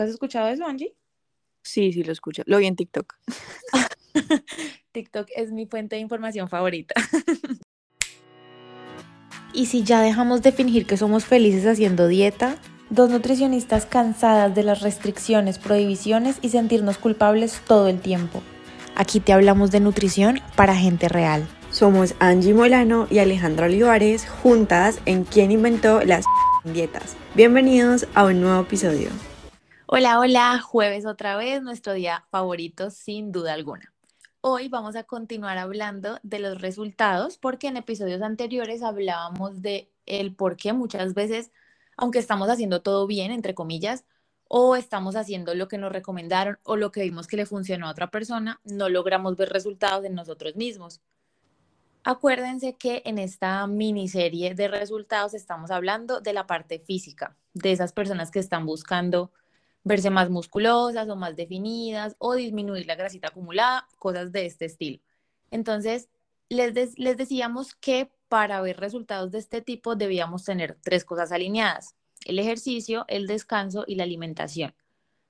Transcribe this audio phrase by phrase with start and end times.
[0.00, 0.94] ¿Tú has escuchado eso, Angie?
[1.60, 2.42] Sí, sí lo escucho.
[2.46, 3.16] Lo vi en TikTok.
[4.92, 6.94] TikTok es mi fuente de información favorita.
[9.52, 12.56] y si ya dejamos de fingir que somos felices haciendo dieta,
[12.88, 18.42] dos nutricionistas cansadas de las restricciones, prohibiciones y sentirnos culpables todo el tiempo.
[18.96, 21.46] Aquí te hablamos de nutrición para gente real.
[21.70, 26.24] Somos Angie Molano y Alejandra Olivares, juntas en Quién inventó las
[26.64, 27.18] dietas.
[27.34, 29.10] Bienvenidos a un nuevo episodio.
[29.92, 33.92] Hola, hola, jueves otra vez, nuestro día favorito sin duda alguna.
[34.40, 40.32] Hoy vamos a continuar hablando de los resultados porque en episodios anteriores hablábamos de el
[40.32, 41.50] por qué muchas veces,
[41.96, 44.04] aunque estamos haciendo todo bien, entre comillas,
[44.46, 47.90] o estamos haciendo lo que nos recomendaron o lo que vimos que le funcionó a
[47.90, 51.00] otra persona, no logramos ver resultados en nosotros mismos.
[52.04, 57.92] Acuérdense que en esta miniserie de resultados estamos hablando de la parte física, de esas
[57.92, 59.32] personas que están buscando
[59.84, 65.00] verse más musculosas o más definidas o disminuir la grasita acumulada, cosas de este estilo.
[65.50, 66.08] Entonces,
[66.48, 71.96] les, les decíamos que para ver resultados de este tipo debíamos tener tres cosas alineadas,
[72.24, 74.74] el ejercicio, el descanso y la alimentación.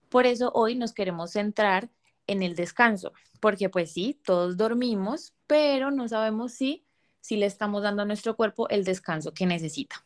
[0.09, 1.89] Por eso hoy nos queremos centrar
[2.27, 6.85] en el descanso, porque pues sí, todos dormimos, pero no sabemos si,
[7.21, 10.05] si le estamos dando a nuestro cuerpo el descanso que necesita.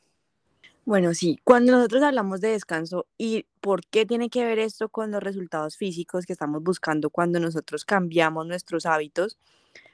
[0.87, 5.11] Bueno, sí, cuando nosotros hablamos de descanso y por qué tiene que ver esto con
[5.11, 9.39] los resultados físicos que estamos buscando cuando nosotros cambiamos nuestros hábitos,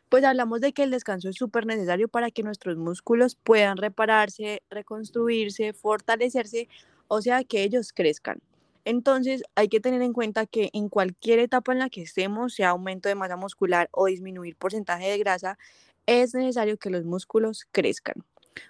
[0.09, 4.63] pues hablamos de que el descanso es súper necesario para que nuestros músculos puedan repararse,
[4.71, 6.69] reconstruirse, fortalecerse,
[7.09, 8.41] o sea, que ellos crezcan.
[8.85, 12.71] Entonces hay que tener en cuenta que en cualquier etapa en la que estemos, sea
[12.71, 15.59] aumento de masa muscular o disminuir porcentaje de grasa,
[16.07, 18.25] es necesario que los músculos crezcan.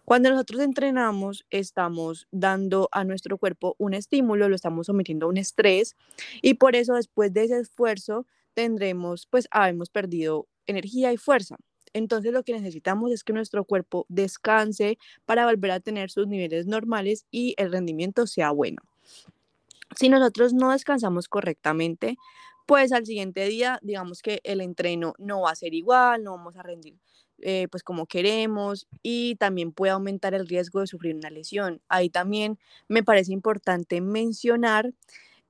[0.04, 5.36] Cuando nosotros entrenamos, estamos dando a nuestro cuerpo un estímulo, lo estamos sometiendo a un
[5.36, 5.96] estrés
[6.42, 11.56] y por eso después de ese esfuerzo tendremos, pues, hemos perdido energía y fuerza.
[11.92, 16.66] Entonces lo que necesitamos es que nuestro cuerpo descanse para volver a tener sus niveles
[16.66, 18.82] normales y el rendimiento sea bueno.
[19.96, 22.16] Si nosotros no descansamos correctamente,
[22.66, 26.56] pues al siguiente día, digamos que el entreno no va a ser igual, no vamos
[26.56, 26.94] a rendir
[27.42, 31.80] eh, pues como queremos y también puede aumentar el riesgo de sufrir una lesión.
[31.88, 32.58] Ahí también
[32.88, 34.92] me parece importante mencionar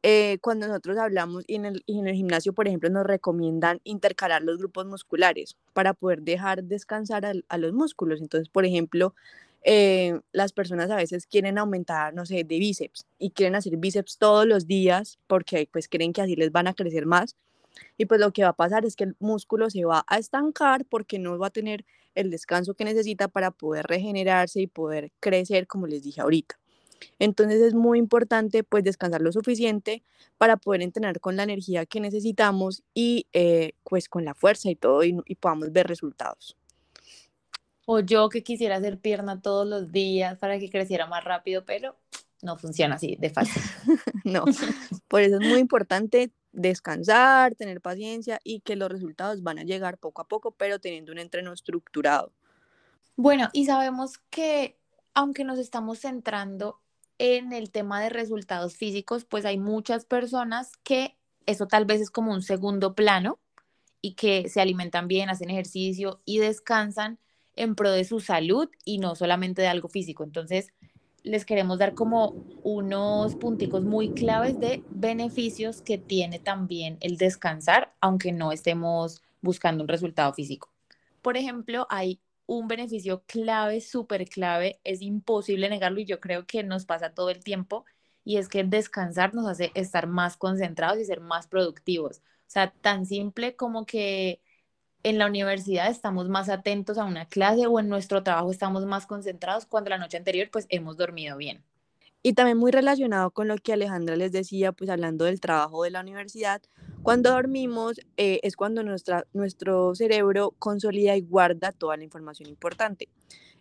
[0.03, 4.43] eh, cuando nosotros hablamos y en, el, en el gimnasio, por ejemplo, nos recomiendan intercalar
[4.43, 8.21] los grupos musculares para poder dejar descansar a, los músculos.
[8.21, 9.15] Entonces, por ejemplo,
[9.63, 14.17] eh, las personas a veces quieren aumentar, no sé, de bíceps y quieren hacer bíceps
[14.17, 17.37] todos los días porque pues creen que así les van a crecer más
[17.97, 20.85] y pues lo que va a pasar es que el músculo se va a estancar
[20.85, 25.67] porque no va a tener el descanso que necesita para poder regenerarse y poder crecer,
[25.67, 26.59] como les dije ahorita.
[27.19, 30.03] Entonces es muy importante pues descansar lo suficiente
[30.39, 34.77] para poder entrenar con la energía que necesitamos y eh, pues con la fuerza y
[34.77, 36.57] todo y, y podamos ver resultados.
[37.87, 41.97] O yo que quisiera hacer pierna todos los días para que creciera más rápido, pero
[42.43, 43.63] no funciona así de fácil.
[44.25, 44.45] no,
[45.09, 49.99] por eso es muy importante descansar, tener paciencia y que los resultados van a llegar
[49.99, 52.33] poco a poco, pero teniendo un entreno estructurado.
[53.17, 54.77] Bueno, y sabemos que
[55.15, 56.81] aunque nos estamos centrando
[57.19, 61.17] en el tema de resultados físicos, pues hay muchas personas que
[61.47, 63.39] eso tal vez es como un segundo plano
[64.01, 67.19] y que se alimentan bien, hacen ejercicio y descansan
[67.57, 70.25] en pro de su salud y no solamente de algo físico.
[70.25, 70.73] Entonces,
[71.23, 77.93] les queremos dar como unos punticos muy claves de beneficios que tiene también el descansar,
[78.01, 80.71] aunque no estemos buscando un resultado físico.
[81.23, 86.65] Por ejemplo, hay un beneficio clave, súper clave, es imposible negarlo y yo creo que
[86.65, 87.85] nos pasa todo el tiempo,
[88.25, 92.19] y es que descansar nos hace estar más concentrados y ser más productivos.
[92.19, 94.41] O sea, tan simple como que
[95.03, 99.07] en la universidad estamos más atentos a una clase o en nuestro trabajo estamos más
[99.07, 101.63] concentrados cuando la noche anterior pues hemos dormido bien.
[102.23, 105.91] Y también muy relacionado con lo que Alejandra les decía, pues hablando del trabajo de
[105.91, 106.61] la universidad,
[107.03, 113.09] cuando dormimos eh, es cuando nuestra, nuestro cerebro consolida y guarda toda la información importante.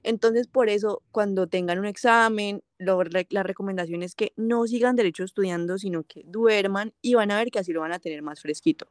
[0.03, 5.23] Entonces, por eso, cuando tengan un examen, lo, la recomendación es que no sigan derecho
[5.23, 8.41] estudiando, sino que duerman y van a ver que así lo van a tener más
[8.41, 8.87] fresquito.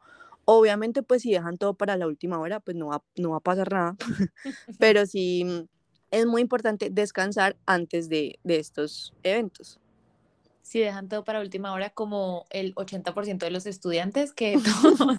[0.51, 3.41] Obviamente, pues si dejan todo para la última hora, pues no va, no va a
[3.41, 3.97] pasar nada,
[4.79, 5.67] pero sí mm,
[6.11, 9.79] es muy importante descansar antes de, de estos eventos
[10.69, 15.19] si dejan todo para última hora, como el 80% de los estudiantes que todos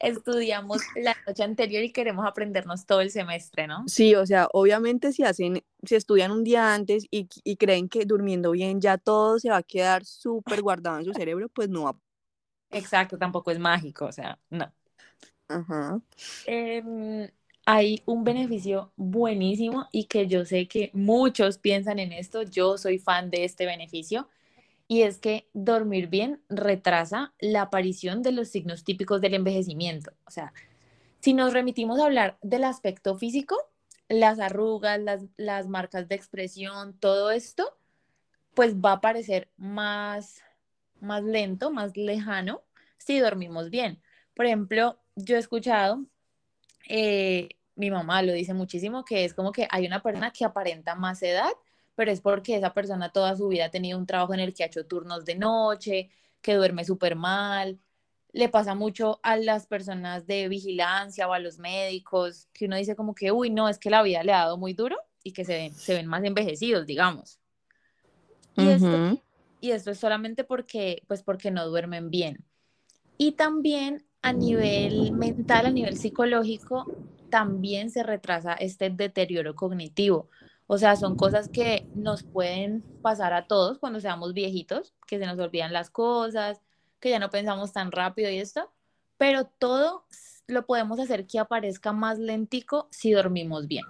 [0.00, 3.82] estudiamos la noche anterior y queremos aprendernos todo el semestre, ¿no?
[3.88, 8.04] Sí, o sea, obviamente si hacen, si estudian un día antes y, y creen que
[8.04, 11.84] durmiendo bien ya todo se va a quedar súper guardado en su cerebro, pues no
[11.84, 11.98] va
[12.70, 14.72] Exacto, tampoco es mágico, o sea, no.
[15.48, 16.00] Ajá.
[16.46, 17.28] Em,
[17.64, 22.98] hay un beneficio buenísimo y que yo sé que muchos piensan en esto, yo soy
[22.98, 24.28] fan de este beneficio,
[24.88, 30.12] y es que dormir bien retrasa la aparición de los signos típicos del envejecimiento.
[30.26, 30.52] O sea,
[31.20, 33.56] si nos remitimos a hablar del aspecto físico,
[34.08, 37.76] las arrugas, las, las marcas de expresión, todo esto,
[38.54, 40.42] pues va a parecer más,
[41.00, 42.62] más lento, más lejano
[42.98, 44.00] si dormimos bien.
[44.34, 46.04] Por ejemplo, yo he escuchado,
[46.88, 50.94] eh, mi mamá lo dice muchísimo, que es como que hay una persona que aparenta
[50.94, 51.50] más edad,
[51.94, 54.64] pero es porque esa persona toda su vida ha tenido un trabajo en el que
[54.64, 56.10] ha hecho turnos de noche,
[56.42, 57.78] que duerme súper mal,
[58.32, 62.94] le pasa mucho a las personas de vigilancia o a los médicos, que uno dice
[62.94, 65.44] como que, uy, no, es que la vida le ha dado muy duro y que
[65.44, 67.40] se se ven más envejecidos, digamos.
[68.56, 69.18] Y, esto,
[69.60, 72.44] y esto es solamente porque, pues porque no duermen bien.
[73.18, 76.86] Y también a nivel mental, a nivel psicológico,
[77.30, 80.28] también se retrasa este deterioro cognitivo.
[80.66, 85.26] O sea, son cosas que nos pueden pasar a todos cuando seamos viejitos, que se
[85.26, 86.60] nos olvidan las cosas,
[86.98, 88.72] que ya no pensamos tan rápido y esto,
[89.16, 90.04] pero todo
[90.48, 93.84] lo podemos hacer que aparezca más lentico si dormimos bien.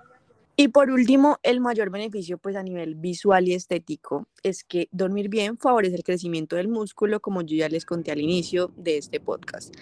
[0.58, 5.28] Y por último, el mayor beneficio pues a nivel visual y estético es que dormir
[5.28, 9.20] bien favorece el crecimiento del músculo, como yo ya les conté al inicio de este
[9.20, 9.74] podcast.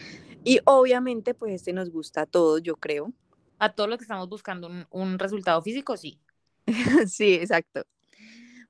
[0.43, 3.13] Y obviamente pues este nos gusta a todos, yo creo.
[3.61, 6.19] A todos los que estamos buscando un, un resultado físico, sí.
[7.07, 7.85] sí, exacto.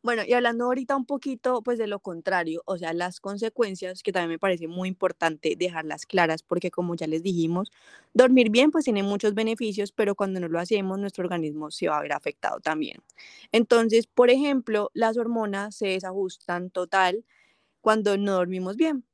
[0.04, 4.12] Bueno, y hablando ahorita un poquito pues de lo contrario, o sea, las consecuencias, que
[4.12, 7.72] también me parece muy importante dejarlas claras, porque como ya les dijimos,
[8.12, 11.96] dormir bien pues tiene muchos beneficios, pero cuando no lo hacemos, nuestro organismo se va
[11.96, 12.98] a ver afectado también.
[13.50, 17.24] Entonces, por ejemplo, las hormonas se desajustan total
[17.80, 19.04] cuando no dormimos bien.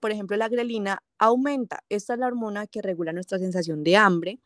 [0.00, 1.84] Por ejemplo, la grelina aumenta.
[1.90, 4.40] Esta es la hormona que regula nuestra sensación de hambre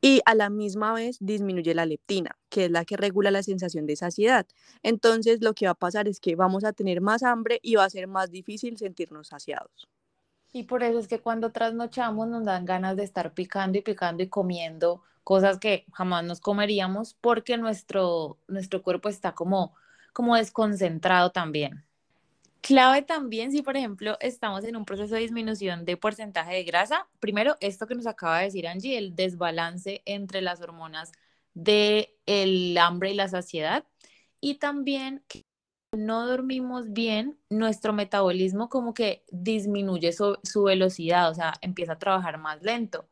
[0.00, 3.86] y a la misma vez disminuye la leptina, que es la que regula la sensación
[3.86, 4.46] de saciedad.
[4.82, 7.84] Entonces lo que va a pasar es que vamos a tener más hambre y va
[7.84, 9.88] a ser más difícil sentirnos saciados.
[10.52, 14.22] Y por eso es que cuando trasnochamos nos dan ganas de estar picando y picando
[14.22, 19.74] y comiendo cosas que jamás nos comeríamos porque nuestro, nuestro cuerpo está como,
[20.12, 21.83] como desconcentrado también.
[22.64, 27.06] Clave también si, por ejemplo, estamos en un proceso de disminución de porcentaje de grasa.
[27.20, 31.12] Primero, esto que nos acaba de decir Angie, el desbalance entre las hormonas
[31.52, 33.84] del el hambre y la saciedad.
[34.40, 35.42] Y también que
[35.92, 41.98] no dormimos bien, nuestro metabolismo como que disminuye su, su velocidad, o sea, empieza a
[41.98, 43.06] trabajar más lento.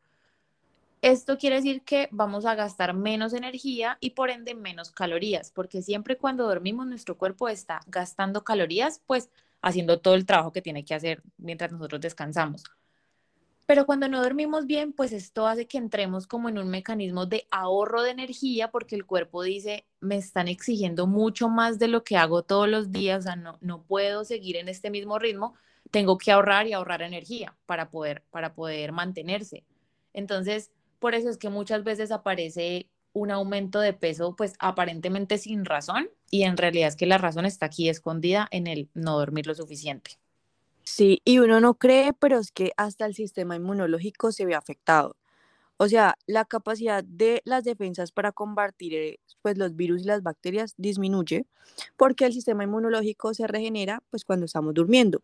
[1.02, 5.82] Esto quiere decir que vamos a gastar menos energía y por ende menos calorías, porque
[5.82, 9.28] siempre cuando dormimos nuestro cuerpo está gastando calorías, pues
[9.62, 12.62] haciendo todo el trabajo que tiene que hacer mientras nosotros descansamos.
[13.66, 17.48] Pero cuando no dormimos bien, pues esto hace que entremos como en un mecanismo de
[17.50, 22.16] ahorro de energía porque el cuerpo dice, me están exigiendo mucho más de lo que
[22.16, 25.54] hago todos los días, o sea, no, no puedo seguir en este mismo ritmo,
[25.90, 29.64] tengo que ahorrar y ahorrar energía para poder, para poder mantenerse.
[30.12, 30.70] Entonces,
[31.02, 36.08] por eso es que muchas veces aparece un aumento de peso, pues aparentemente sin razón,
[36.30, 39.54] y en realidad es que la razón está aquí escondida en el no dormir lo
[39.56, 40.12] suficiente.
[40.84, 45.16] Sí, y uno no cree, pero es que hasta el sistema inmunológico se ve afectado.
[45.82, 50.22] O sea, la capacidad de las defensas para combatir eh, pues, los virus y las
[50.22, 51.44] bacterias disminuye
[51.96, 55.22] porque el sistema inmunológico se regenera pues, cuando estamos durmiendo.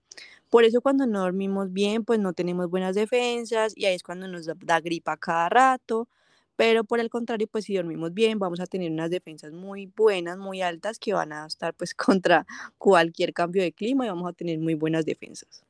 [0.51, 4.27] Por eso cuando no dormimos bien, pues no tenemos buenas defensas y ahí es cuando
[4.27, 6.09] nos da gripa cada rato.
[6.57, 10.39] Pero por el contrario, pues si dormimos bien, vamos a tener unas defensas muy buenas,
[10.39, 12.49] muy altas, que van a estar pues contra
[12.79, 15.63] cualquier cambio de clima y vamos a tener muy buenas defensas.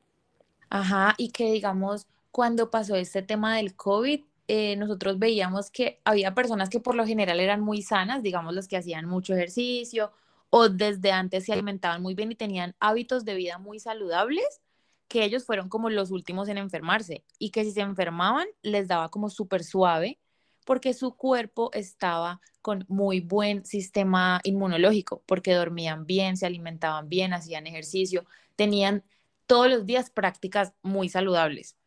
[0.67, 6.33] Ajá, y que digamos, cuando pasó este tema del COVID, eh, nosotros veíamos que había
[6.33, 10.11] personas que por lo general eran muy sanas, digamos los que hacían mucho ejercicio
[10.49, 14.61] o desde antes se alimentaban muy bien y tenían hábitos de vida muy saludables,
[15.07, 19.09] que ellos fueron como los últimos en enfermarse y que si se enfermaban les daba
[19.09, 20.17] como súper suave
[20.65, 27.33] porque su cuerpo estaba con muy buen sistema inmunológico, porque dormían bien, se alimentaban bien,
[27.33, 28.25] hacían ejercicio,
[28.55, 29.03] tenían
[29.45, 31.78] todos los días prácticas muy saludables.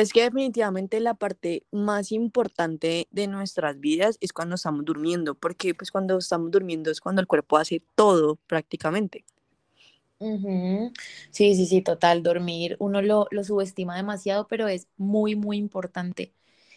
[0.00, 5.74] Es que definitivamente la parte más importante de nuestras vidas es cuando estamos durmiendo, porque
[5.74, 9.24] pues cuando estamos durmiendo es cuando el cuerpo hace todo prácticamente.
[11.30, 16.34] Sí, sí, sí, total, dormir uno lo, lo subestima demasiado, pero es muy, muy importante.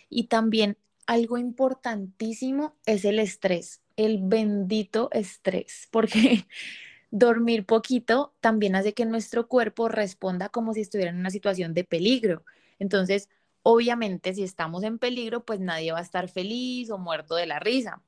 [0.09, 6.47] Y también algo importantísimo es el estrés, el bendito estrés, porque
[7.11, 11.83] dormir poquito también hace que nuestro cuerpo responda como si estuviera en una situación de
[11.83, 12.45] peligro.
[12.81, 13.29] Entonces,
[13.61, 17.59] obviamente, si estamos en peligro, pues nadie va a estar feliz o muerto de la
[17.59, 18.01] risa.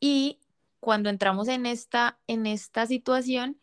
[0.00, 0.40] Y
[0.80, 3.60] cuando entramos en esta, en esta situación,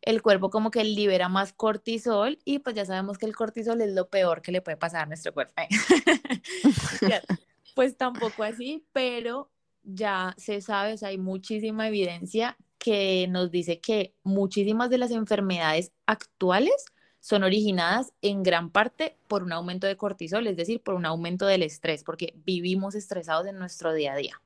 [0.00, 3.94] el cuerpo como que libera más cortisol y pues ya sabemos que el cortisol es
[3.94, 5.54] lo peor que le puede pasar a nuestro cuerpo.
[7.76, 9.52] pues tampoco así, pero
[9.84, 15.92] ya se sabe, o hay muchísima evidencia que nos dice que muchísimas de las enfermedades
[16.06, 16.86] actuales
[17.22, 21.46] son originadas en gran parte por un aumento de cortisol, es decir, por un aumento
[21.46, 24.42] del estrés, porque vivimos estresados en nuestro día a día.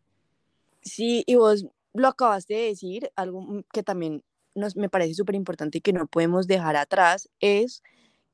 [0.83, 4.23] Sí, y vos lo acabaste de decir, algo que también
[4.55, 7.83] nos, me parece súper importante y que no podemos dejar atrás, es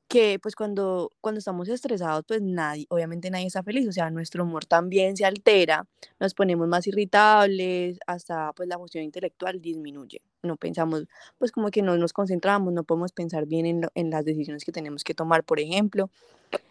[0.07, 4.43] que pues cuando, cuando estamos estresados, pues nadie, obviamente nadie está feliz, o sea, nuestro
[4.43, 5.87] humor también se altera,
[6.19, 11.05] nos ponemos más irritables, hasta pues la función intelectual disminuye, no pensamos,
[11.39, 14.71] pues como que no nos concentramos, no podemos pensar bien en, en las decisiones que
[14.71, 16.09] tenemos que tomar, por ejemplo,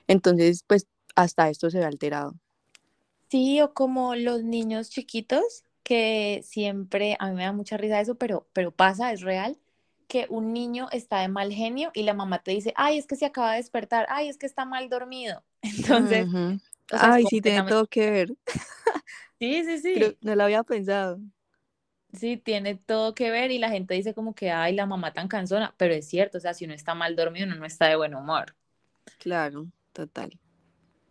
[0.06, 2.34] entonces pues hasta esto se ve alterado.
[3.28, 8.14] Sí, o como los niños chiquitos, que siempre, a mí me da mucha risa eso,
[8.14, 9.58] pero, pero pasa, es real,
[10.12, 13.16] que un niño está de mal genio y la mamá te dice, ay, es que
[13.16, 15.42] se acaba de despertar, ay, es que está mal dormido.
[15.62, 16.26] Entonces,
[16.90, 18.34] ay, sí, tiene todo que ver.
[19.38, 20.16] Sí, sí, sí.
[20.20, 21.18] no lo había pensado.
[22.12, 25.26] Sí, tiene todo que ver y la gente dice como que, ay, la mamá tan
[25.26, 27.96] cansona, pero es cierto, o sea, si uno está mal dormido, uno no está de
[27.96, 28.54] buen humor.
[29.18, 30.38] Claro, total.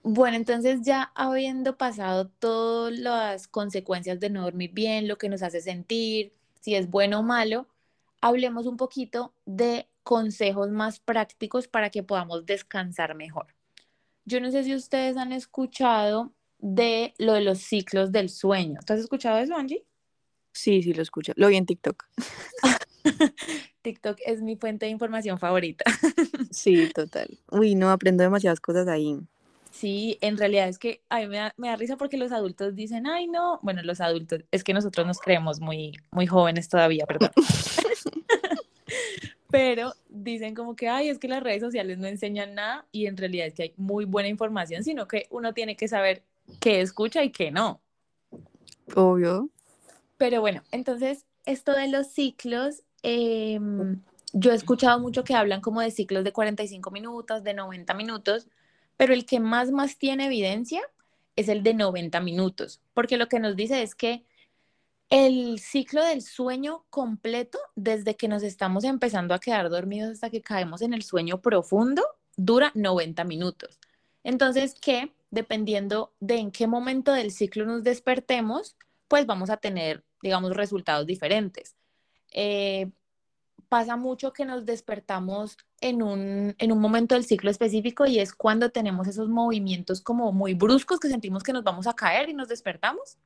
[0.02, 5.44] Bueno, entonces ya habiendo pasado todas las consecuencias de no dormir bien, lo que nos
[5.44, 6.32] hace sentir,
[6.62, 7.68] si es bueno o malo,
[8.22, 13.48] hablemos un poquito de consejos más prácticos para que podamos descansar mejor.
[14.26, 18.80] Yo no sé si ustedes han escuchado de lo de los ciclos del sueño.
[18.86, 19.84] ¿Tú has escuchado eso, Angie?
[20.54, 21.34] Sí, sí, lo escucho.
[21.36, 22.06] Lo vi en TikTok.
[23.82, 25.86] TikTok es mi fuente de información favorita.
[26.52, 27.40] sí, total.
[27.52, 29.18] Uy, no, aprendo demasiadas cosas ahí.
[29.72, 32.76] Sí, en realidad es que a mí me da, me da, risa porque los adultos
[32.76, 37.06] dicen, ay, no, bueno, los adultos, es que nosotros nos creemos muy, muy jóvenes todavía,
[37.06, 37.32] perdón.
[39.50, 43.18] Pero dicen como que, ay, es que las redes sociales no enseñan nada y en
[43.18, 46.24] realidad es que hay muy buena información, sino que uno tiene que saber
[46.60, 47.82] qué escucha y qué no.
[48.96, 49.50] Obvio.
[50.18, 54.02] Pero bueno, entonces, esto de los ciclos, em,
[54.34, 58.48] yo he escuchado mucho que hablan como de ciclos de 45 minutos, de 90 minutos,
[59.02, 60.80] pero el que más, más tiene evidencia
[61.36, 64.24] es el de 90 minutos, porque lo que nos dice es que
[65.10, 70.44] el ciclo del sueño completo, desde que nos estamos empezando a quedar dormidos hasta que
[70.44, 72.04] caemos en el sueño profundo,
[72.38, 73.80] dura 90 minutos.
[74.24, 78.78] Entonces, que dependiendo de en qué momento del ciclo nos despertemos,
[79.08, 81.76] pues vamos a tener, digamos, resultados diferentes.
[82.34, 82.92] Eh,
[83.72, 88.34] pasa mucho que nos despertamos en un, en un momento del ciclo específico y es
[88.34, 92.34] cuando tenemos esos movimientos como muy bruscos que sentimos que nos vamos a caer y
[92.34, 93.18] nos despertamos.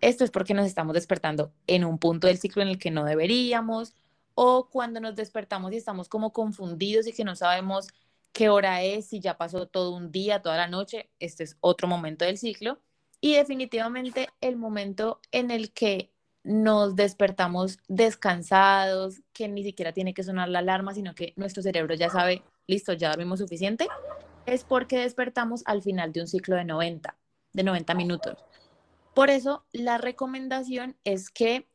[0.00, 3.04] Esto es porque nos estamos despertando en un punto del ciclo en el que no
[3.04, 3.94] deberíamos
[4.34, 7.86] o cuando nos despertamos y estamos como confundidos y que no sabemos
[8.32, 11.86] qué hora es, si ya pasó todo un día, toda la noche, este es otro
[11.86, 12.80] momento del ciclo.
[13.20, 16.10] Y definitivamente el momento en el que
[16.42, 21.94] nos despertamos descansados, que ni siquiera tiene que sonar la alarma, sino que nuestro cerebro
[21.94, 23.88] ya sabe, listo, ya dormimos suficiente,
[24.46, 27.16] es porque despertamos al final de un ciclo de 90,
[27.52, 28.44] de 90 minutos.
[29.14, 31.66] Por eso, la recomendación es que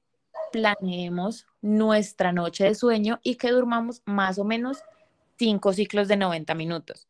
[0.52, 4.80] planeemos nuestra noche de sueño y que durmamos más o menos
[5.38, 7.08] cinco ciclos de 90 minutos,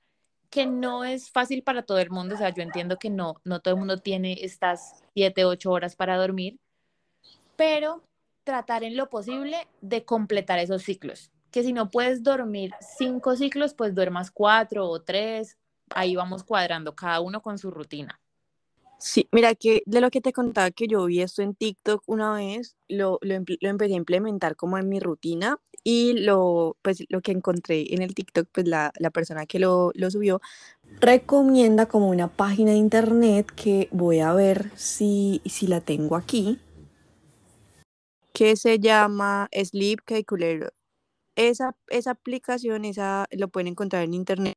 [0.49, 3.59] que no es fácil para todo el mundo, o sea, yo entiendo que no, no
[3.59, 6.59] todo el mundo tiene estas 7, 8 horas para dormir,
[7.55, 8.01] pero
[8.43, 13.73] tratar en lo posible de completar esos ciclos, que si no puedes dormir cinco ciclos,
[13.73, 15.57] pues duermas cuatro o tres,
[15.89, 18.19] ahí vamos cuadrando, cada uno con su rutina.
[18.97, 22.33] Sí, mira que de lo que te contaba que yo vi esto en TikTok una
[22.33, 27.31] vez, lo, lo, empecé a implementar como en mi rutina y lo, pues, lo que
[27.31, 30.41] encontré en el TikTok, pues la, la persona que lo, lo, subió
[31.01, 36.59] recomienda como una página de internet que voy a ver si, si la tengo aquí,
[38.35, 40.73] que se llama Sleep Calculator.
[41.35, 44.55] Esa, esa aplicación esa, lo pueden encontrar en internet.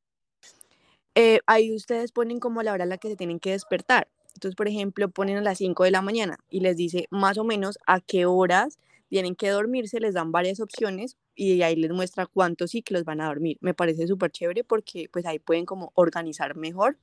[1.15, 4.07] Eh, ahí ustedes ponen como la hora a la que se tienen que despertar
[4.39, 7.43] entonces, por ejemplo, ponen a las 5 de la mañana y les dice más o
[7.43, 12.25] menos a qué horas tienen que dormirse, les dan varias opciones y ahí les muestra
[12.25, 13.57] cuántos ciclos van a dormir.
[13.59, 16.97] Me parece súper chévere porque pues ahí pueden como organizar mejor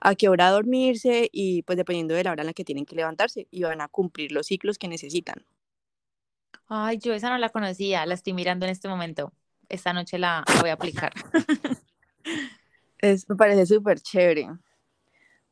[0.00, 2.96] a qué hora dormirse y pues dependiendo de la hora en la que tienen que
[2.96, 5.46] levantarse y van a cumplir los ciclos que necesitan.
[6.68, 9.32] Ay, yo esa no la conocía, la estoy mirando en este momento.
[9.68, 11.12] Esta noche la, voy a aplicar.
[12.98, 14.48] Es, me parece súper chévere.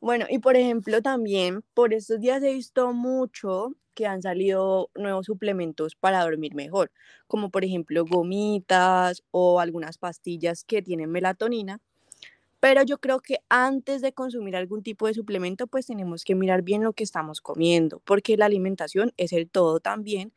[0.01, 5.27] Bueno, y por ejemplo también por estos días he visto mucho que han salido nuevos
[5.27, 6.91] suplementos para dormir mejor,
[7.27, 11.79] como por ejemplo gomitas o algunas pastillas que tienen melatonina.
[12.59, 16.63] Pero yo creo que antes de consumir algún tipo de suplemento, pues tenemos que mirar
[16.63, 20.33] bien lo que estamos comiendo, porque la alimentación es el todo también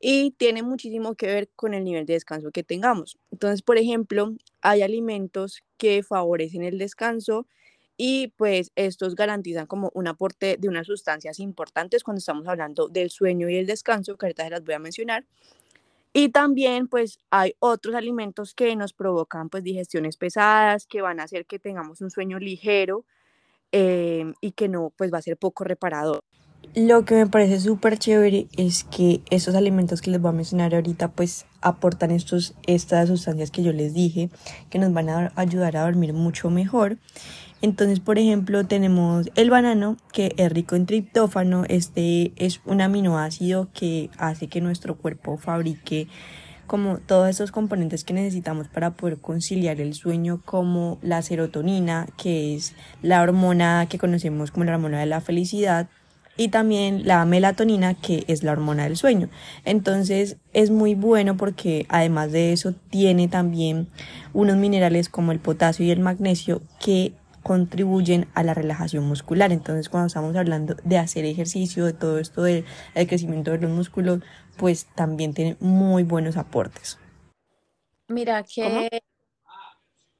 [0.00, 3.18] y tiene muchísimo que ver con el nivel de descanso que tengamos.
[3.30, 7.46] Entonces, por ejemplo, hay alimentos que favorecen el descanso
[7.96, 13.10] y pues estos garantizan como un aporte de unas sustancias importantes cuando estamos hablando del
[13.10, 15.24] sueño y el descanso, que ahorita se las voy a mencionar.
[16.12, 21.24] Y también pues hay otros alimentos que nos provocan pues digestiones pesadas, que van a
[21.24, 23.04] hacer que tengamos un sueño ligero
[23.72, 26.22] em, y que no pues va a ser poco reparador.
[26.74, 30.74] Lo que me parece súper chévere es que estos alimentos que les voy a mencionar
[30.74, 34.30] ahorita pues aportan estos, estas sustancias que yo les dije
[34.70, 36.98] que nos van a ayudar a dormir mucho mejor
[37.64, 41.64] entonces, por ejemplo, tenemos el banano, que es rico en triptófano.
[41.66, 46.06] Este es un aminoácido que hace que nuestro cuerpo fabrique
[46.66, 52.54] como todos esos componentes que necesitamos para poder conciliar el sueño, como la serotonina, que
[52.54, 55.88] es la hormona que conocemos como la hormona de la felicidad,
[56.36, 59.28] y también la melatonina, que es la hormona del sueño.
[59.64, 63.88] Entonces es muy bueno porque además de eso tiene también
[64.32, 67.12] unos minerales como el potasio y el magnesio que
[67.42, 69.52] contribuyen a la relajación muscular.
[69.52, 72.64] Entonces, cuando estamos hablando de hacer ejercicio, de todo esto del
[72.94, 74.20] crecimiento de los músculos,
[74.56, 76.98] pues también tiene muy buenos aportes.
[78.08, 79.02] Mira que,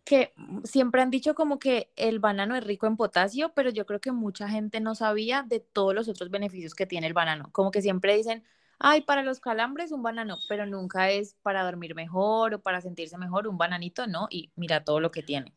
[0.04, 0.34] que
[0.64, 4.12] siempre han dicho como que el banano es rico en potasio, pero yo creo que
[4.12, 7.50] mucha gente no sabía de todos los otros beneficios que tiene el banano.
[7.52, 8.44] Como que siempre dicen,
[8.78, 13.18] ay, para los calambres un banano, pero nunca es para dormir mejor o para sentirse
[13.18, 15.54] mejor un bananito, no, y mira todo lo que tiene.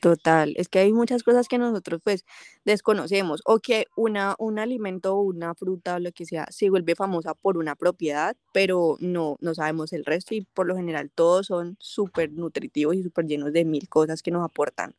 [0.00, 2.24] Total, es que hay muchas cosas que nosotros pues
[2.64, 6.94] desconocemos o que una, un alimento o una fruta o lo que sea se vuelve
[6.94, 11.48] famosa por una propiedad, pero no, no sabemos el resto y por lo general todos
[11.48, 14.94] son súper nutritivos y súper llenos de mil cosas que nos aportan.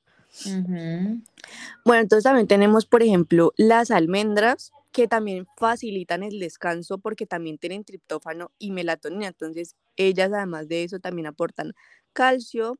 [1.85, 7.57] Bueno, entonces también tenemos, por ejemplo, las almendras que también facilitan el descanso porque también
[7.57, 11.73] tienen triptófano y melatonina, entonces ellas además de eso también aportan
[12.11, 12.77] calcio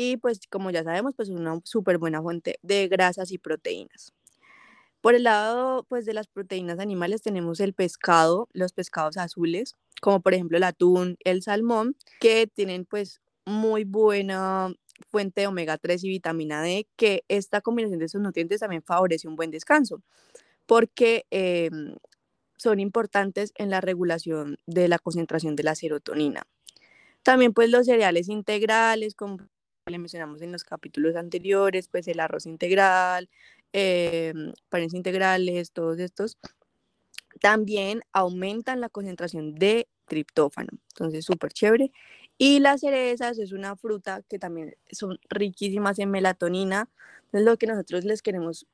[0.00, 4.14] y pues como ya sabemos, pues es una súper buena fuente de grasas y proteínas.
[5.02, 10.22] Por el lado pues de las proteínas animales tenemos el pescado, los pescados azules, como
[10.22, 14.72] por ejemplo el atún, el salmón, que tienen pues muy buena
[15.10, 19.28] fuente de omega 3 y vitamina D, que esta combinación de esos nutrientes también favorece
[19.28, 20.00] un buen descanso,
[20.64, 21.94] porque em,
[22.56, 26.46] son importantes en la regulación de la concentración de la serotonina.
[27.22, 29.38] También pues los cereales integrales, como
[29.90, 33.28] le mencionamos en los capítulos anteriores, pues el arroz integral,
[33.72, 34.32] eh,
[34.68, 36.38] panes integrales, todos estos,
[37.40, 40.70] también aumentan la concentración de triptófano.
[40.94, 41.92] Entonces, súper chévere.
[42.38, 46.88] Y las cerezas es una fruta que también son riquísimas en melatonina.
[47.26, 48.66] Entonces, lo que nosotros les queremos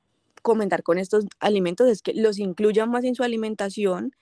[0.42, 4.12] comentar con estos alimentos es que los incluyan más en su alimentación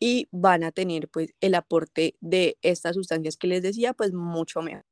[0.00, 4.62] y van a tener pues el aporte de estas sustancias que les decía pues mucho
[4.62, 4.84] mejor.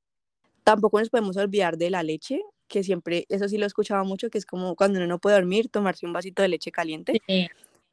[0.64, 4.30] Tampoco nos podemos olvidar de la leche, que siempre, eso sí lo he escuchado mucho,
[4.30, 7.20] que es como cuando uno no puede dormir, tomarse un vasito de leche caliente,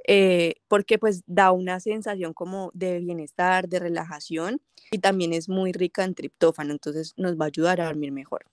[0.07, 5.73] eh, porque pues da una sensación como de bienestar, de relajación y también es muy
[5.73, 8.45] rica en triptófano, entonces nos va a ayudar a dormir mejor.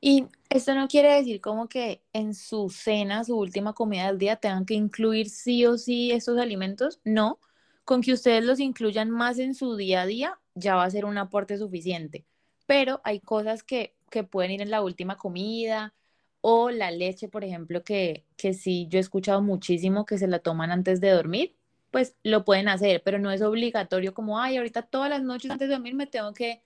[0.00, 4.36] Y esto no quiere decir como que en su cena, su última comida del día,
[4.36, 7.38] tengan que incluir sí o sí estos alimentos, no,
[7.86, 11.06] con que ustedes los incluyan más en su día a día, ya va a ser
[11.06, 12.26] un aporte suficiente
[12.66, 13.94] pero hay cosas que,
[14.30, 15.92] pueden ir en la última comida
[16.40, 20.38] o la leche, por ejemplo, que, que sí yo he escuchado muchísimo que se la
[20.38, 21.56] toman antes de dormir,
[21.90, 25.68] pues lo pueden hacer, pero no es obligatorio como, ay, ahorita todas las noches antes
[25.68, 26.62] de dormir me tengo que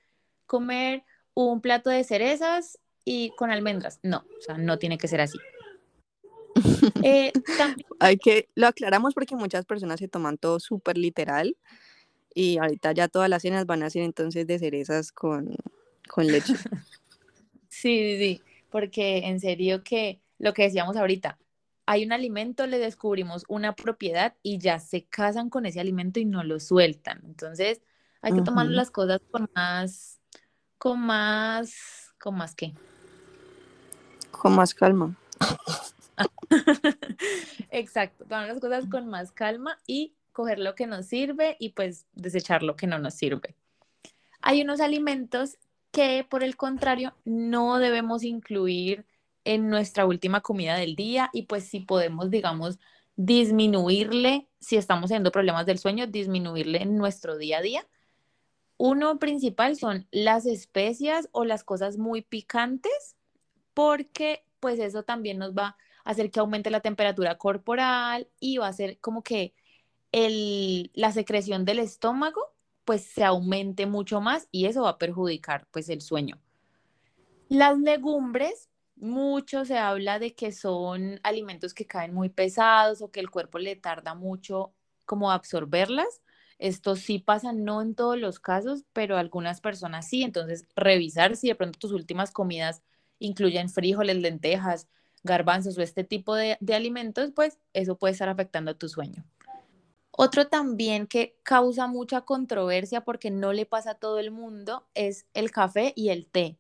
[0.47, 4.01] comer un plato de cerezas y con almendras.
[4.03, 5.39] No, o sea, no tiene que ser así.
[7.05, 7.33] Eh,
[8.01, 11.57] hay que, lo aclaramos porque muchas personas se toman todo súper literal
[12.35, 15.55] y ahorita ya todas las cenas van a ser entonces de cerezas con,
[16.09, 16.55] con leche.
[17.69, 21.39] sí, sí, sí, porque en serio que lo que decíamos ahorita,
[21.87, 26.27] hay un alimento, le descubrimos una propiedad y ya se casan con ese alimento y
[26.27, 27.23] no lo sueltan.
[27.25, 27.81] Entonces,
[28.21, 30.21] hay que tomar las cosas con más,
[30.77, 32.75] con más, con más qué.
[34.31, 35.17] Con más calma.
[37.71, 42.07] Exacto, tomar las cosas con más calma y coger lo que nos sirve y pues
[42.13, 43.55] desechar lo que no nos sirve.
[44.43, 45.59] Hay unos alimentos
[45.99, 49.05] que por el contrario no debemos incluir
[49.43, 52.79] en nuestra última comida del día y pues si podemos, digamos,
[53.17, 57.89] disminuirle, si estamos teniendo problemas del sueño, disminuirle en nuestro día a día.
[58.77, 63.17] Uno principal son las especias o las cosas muy picantes,
[63.75, 68.67] porque pues eso también nos va a hacer que aumente la temperatura corporal y va
[68.67, 69.53] a hacer como que
[70.13, 72.55] el, la secreción del estómago
[72.89, 76.39] pues se aumente mucho más y eso va a perjudicar pues el sueño.
[77.51, 83.21] Las legumbres, mucho se habla de que son alimentos que caen muy pesados o que
[83.21, 84.73] el cuerpo le tarda mucho
[85.05, 86.23] como absorberlas.
[86.59, 90.23] Esto sí pasa, no en todos los casos, pero algunas personas sí.
[90.23, 92.83] Entonces, revisar si de pronto tus últimas comidas
[93.19, 94.89] incluyen frijoles, lentejas,
[95.25, 99.27] garbanzos o este tipo de, alimentos, pues eso puede estar afectando tu sueño.
[100.21, 105.29] Otro también que causa mucha controversia porque no le pasa a todo el mundo es
[105.33, 106.59] el café y el té.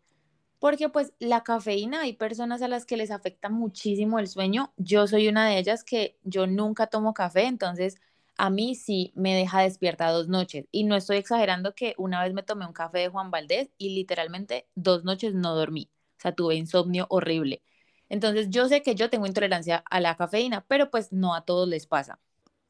[0.60, 4.72] Porque pues la cafeína hay personas a las que les afecta muchísimo el sueño.
[4.76, 7.96] Yo soy una de ellas que yo nunca tomo café, entonces
[8.36, 10.66] a mí sí me deja despierta dos noches.
[10.70, 13.96] Y no estoy exagerando que una vez me tomé un café de Juan Valdés y
[13.96, 15.90] literalmente dos noches no dormí.
[16.18, 17.64] O sea, tuve insomnio horrible.
[18.08, 21.68] Entonces yo sé que yo tengo intolerancia a la cafeína, pero pues no a todos
[21.68, 22.20] les pasa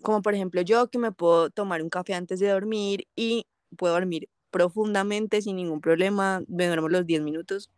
[0.02, 3.94] como por ejemplo yo que me puedo tomar un café antes de dormir y puedo
[3.94, 7.70] dormir profundamente sin ningún problema, me duermo los 10 minutos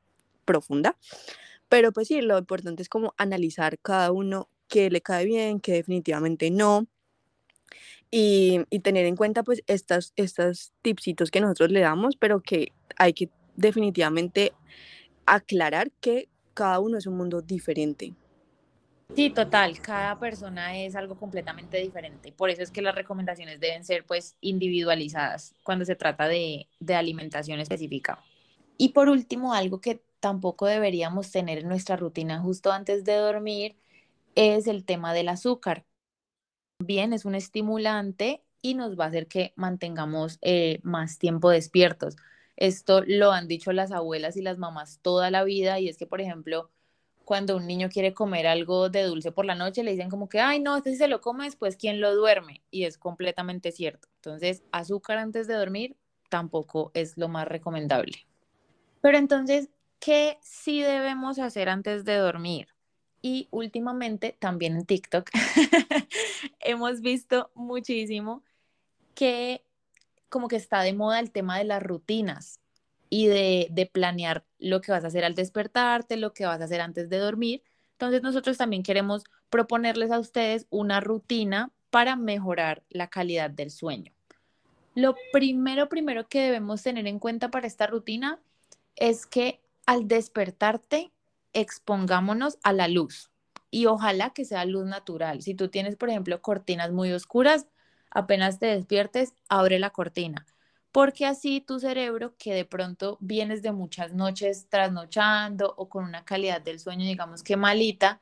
[0.44, 0.96] profunda,
[1.68, 5.72] pero pues sí, lo importante es como analizar cada uno que le cae bien, que
[5.72, 6.86] definitivamente no,
[8.10, 12.72] y, y tener en cuenta pues estas, estas tipsitos que nosotros le damos, pero que
[12.96, 14.52] hay que definitivamente
[15.26, 18.14] aclarar que cada uno es un mundo diferente.
[19.14, 22.32] Sí, total, cada persona es algo completamente diferente.
[22.32, 26.94] Por eso es que las recomendaciones deben ser pues individualizadas cuando se trata de, de
[26.94, 28.24] alimentación específica.
[28.78, 33.76] Y por último, algo que tampoco deberíamos tener en nuestra rutina justo antes de dormir
[34.36, 35.86] es el tema del azúcar.
[36.78, 42.16] Bien, es un estimulante y nos va a hacer que mantengamos eh, más tiempo despiertos.
[42.56, 46.06] Esto lo han dicho las abuelas y las mamás toda la vida y es que,
[46.06, 46.70] por ejemplo,
[47.30, 50.40] cuando un niño quiere comer algo de dulce por la noche, le dicen como que,
[50.40, 52.64] ay, no, este si se lo come después, ¿quién lo duerme?
[52.72, 54.08] Y es completamente cierto.
[54.16, 55.96] Entonces, azúcar antes de dormir
[56.28, 58.26] tampoco es lo más recomendable.
[59.00, 62.66] Pero entonces, ¿qué sí debemos hacer antes de dormir?
[63.22, 65.30] Y últimamente, también en TikTok,
[66.58, 68.42] hemos visto muchísimo
[69.14, 69.64] que
[70.28, 72.58] como que está de moda el tema de las rutinas
[73.10, 76.80] y de, planear lo que vas a hacer al despertarte, lo que vas a hacer
[76.80, 77.62] antes de dormir.
[77.92, 84.12] Entonces nosotros también queremos proponerles a ustedes una rutina para mejorar la calidad del sueño.
[84.94, 88.38] Lo primero, primero que debemos tener en cuenta para esta rutina
[88.94, 91.10] es que al despertarte
[91.52, 93.30] expongámonos a la luz
[93.72, 95.42] y ojalá que sea luz natural.
[95.42, 97.66] Si tú tienes, por ejemplo, cortinas muy oscuras,
[98.08, 100.46] apenas te despiertes, abre la cortina
[100.92, 106.24] porque así tu cerebro, que de pronto vienes de muchas noches trasnochando o con una
[106.24, 108.20] calidad del sueño, digamos que malita,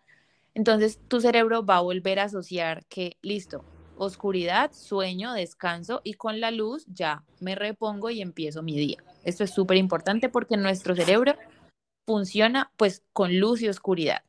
[0.54, 3.64] entonces tu cerebro va a volver a asociar que, listo,
[3.96, 9.02] oscuridad, sueño, descanso y con la luz ya me repongo y empiezo mi día.
[9.24, 11.36] Esto es súper importante porque nuestro cerebro
[12.06, 14.22] funciona pues con luz y oscuridad.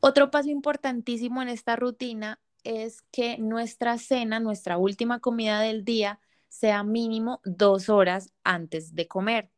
[0.00, 6.20] Otro paso importantísimo en esta rutina es que nuestra cena, nuestra última comida del día,
[6.54, 9.50] sea mínimo dos horas antes de comer.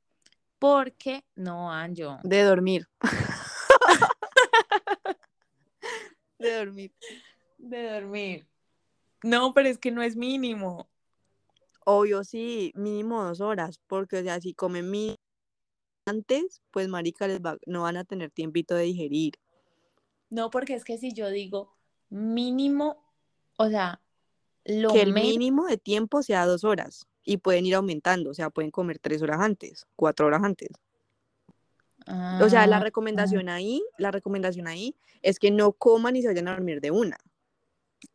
[0.59, 2.19] Porque no, Anjo.
[2.23, 2.89] De dormir.
[6.39, 6.95] de dormir.
[7.59, 8.47] De dormir.
[9.23, 10.89] No, pero es que no es mínimo.
[11.85, 15.17] Obvio, sí, mínimo dos horas, porque o sea, si comen mínimo
[16.07, 19.35] antes, pues marica, les no van a tener tiempito de digerir.
[20.31, 21.77] No, porque es que si yo digo
[22.09, 23.05] mínimo,
[23.59, 24.01] o sea,
[24.67, 28.71] que el mínimo de tiempo sea dos horas y pueden ir aumentando, o sea, pueden
[28.71, 30.71] comer tres horas antes, cuatro horas antes.
[32.07, 36.29] o sea, la ah, recomendación ahí, la recomendación ahí es que no coman y se
[36.29, 37.17] vayan a dormir de una.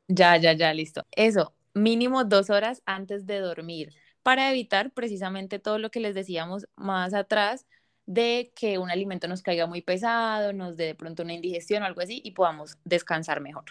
[0.07, 1.05] Ya, ya, ya, listo.
[1.11, 6.67] Eso, mínimo dos horas antes de dormir, para evitar precisamente todo lo que les decíamos
[6.75, 7.65] más atrás
[8.05, 11.85] de que un alimento nos caiga muy pesado, nos dé de pronto una indigestión o
[11.85, 13.65] algo así y podamos descansar mejor.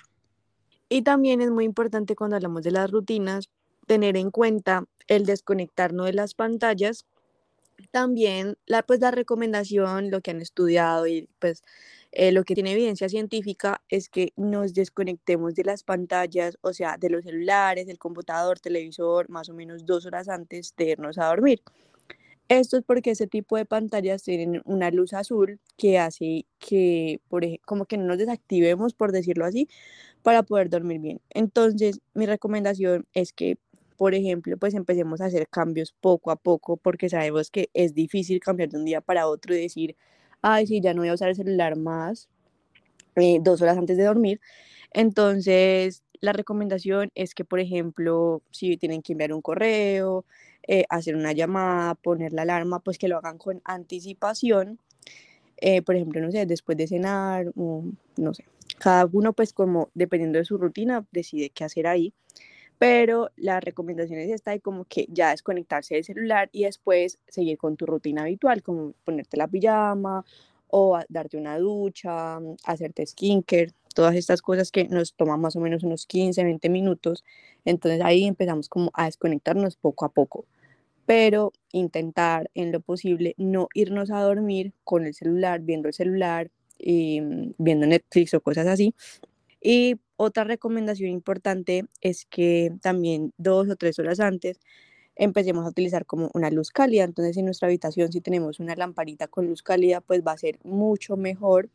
[0.90, 3.48] Y también es muy importante cuando hablamos de las rutinas
[3.86, 7.06] tener en cuenta el desconectarnos de las pantallas.
[7.92, 11.62] También la, pues, la recomendación, lo que han estudiado y pues
[12.12, 16.96] Eh, lo que tiene evidencia científica es que nos desconectemos de las pantallas, o sea,
[16.98, 21.26] de los celulares, del computador, televisor, más o menos dos horas antes de irnos a
[21.28, 21.62] dormir.
[22.50, 27.44] Esto es porque ese tipo de pantallas tienen una luz azul que hace que, por
[27.44, 29.68] ejemplo, como que no nos desactivemos, por decirlo así,
[30.22, 31.20] para poder dormir bien.
[31.30, 33.58] Entonces, mi recomendación es que,
[33.96, 38.40] por ejemplo, pues empecemos a hacer cambios poco a poco, porque sabemos que es difícil
[38.40, 39.96] cambiar de un día para otro y decir,
[40.42, 42.28] ay, sí, ya no voy a usar el celular más
[43.16, 44.40] eh, dos horas antes de dormir.
[44.92, 50.24] Entonces, la recomendación es que, por ejemplo, si tienen que enviar un correo,
[50.72, 54.78] eh, hacer una llamada, poner la alarma, pues que lo hagan con anticipación.
[55.56, 58.44] Eh, por ejemplo, no sé, después de cenar, no sé,
[58.78, 62.14] cada uno pues como dependiendo de su rutina decide qué hacer ahí,
[62.78, 67.58] pero la recomendación es esta y como que ya desconectarse del celular y después seguir
[67.58, 70.24] con tu rutina habitual, como ponerte la pijama
[70.68, 75.82] o darte una ducha, hacerte skincare, todas estas cosas que nos toman más o menos
[75.82, 77.24] unos 15, 20 minutos.
[77.64, 80.46] Entonces ahí empezamos como a desconectarnos poco a poco,
[81.10, 86.52] pero intentar en lo posible no irnos a dormir con el celular, viendo el celular,
[86.78, 88.94] y, mm, viendo Netflix o cosas así.
[89.60, 94.60] Y otra recomendación importante es que también dos o tres horas antes
[95.16, 97.02] empecemos a utilizar como una luz cálida.
[97.02, 100.60] Entonces en nuestra habitación si tenemos una lamparita con luz cálida, pues va a ser
[100.62, 101.70] mucho mejor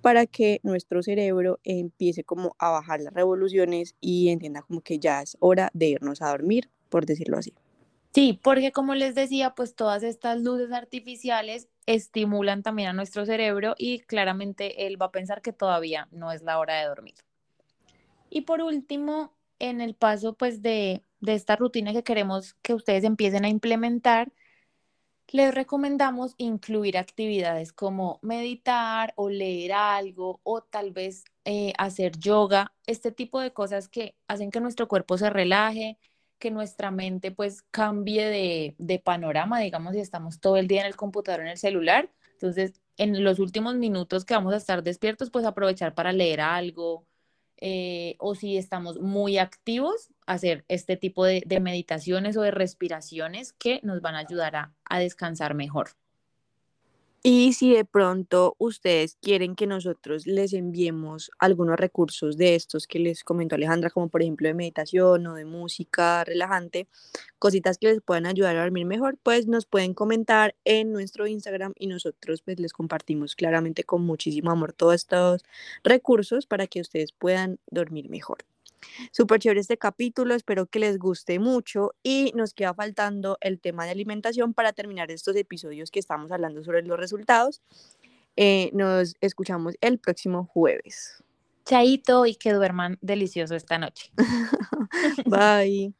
[0.00, 5.20] para que nuestro cerebro empiece como a bajar las revoluciones y entienda como que ya
[5.20, 7.52] es hora de irnos a dormir, por decirlo así.
[8.12, 13.74] Sí, porque como les decía, pues todas estas luces artificiales estimulan también a nuestro cerebro
[13.78, 17.14] y claramente él va a pensar que todavía no es la hora de dormir.
[18.30, 23.04] Y por último, en el paso pues de de esta rutina que queremos que ustedes
[23.04, 24.32] empiecen a implementar,
[25.28, 32.72] les recomendamos incluir actividades como meditar o leer algo o tal vez eh, hacer yoga,
[32.86, 35.98] este tipo de cosas que hacen que nuestro cuerpo se relaje,
[36.40, 40.88] que nuestra mente pues cambie de, de panorama, digamos, si estamos todo el día en
[40.88, 42.10] el computador, en el celular.
[42.32, 47.06] Entonces, en los últimos minutos que vamos a estar despiertos, pues aprovechar para leer algo,
[47.58, 53.80] eh, o si estamos muy activos, hacer este tipo de, meditaciones o de respiraciones que
[53.82, 55.90] nos van a ayudar a descansar mejor.
[57.22, 62.98] Y si de pronto ustedes quieren que nosotros les enviemos algunos recursos de estos que
[62.98, 66.88] les comentó Alejandra, como por ejemplo de meditación o de música relajante,
[67.38, 71.74] cositas que les puedan ayudar a dormir mejor, pues nos pueden comentar en nuestro Instagram
[71.78, 75.42] y nosotros pues les compartimos claramente con muchísimo amor todos estos
[75.84, 78.38] recursos para que ustedes puedan dormir mejor.
[79.12, 83.84] Súper chévere este capítulo, espero que les guste mucho y nos queda faltando el tema
[83.84, 87.62] de alimentación para terminar estos episodios que estamos hablando sobre los resultados.
[88.36, 91.22] Eh, nos escuchamos el próximo jueves.
[91.64, 94.10] Chaito y que duerman delicioso esta noche.
[95.26, 95.99] Bye.